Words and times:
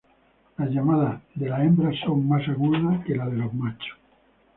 Las 0.57 0.71
llamadas 0.71 1.21
de 1.35 1.47
las 1.49 1.59
hembras 1.61 1.95
son 2.03 2.27
más 2.27 2.49
agudas 2.49 3.05
que 3.05 3.15
las 3.15 3.29
de 3.29 3.37
los 3.37 3.53
machos. 3.53 3.99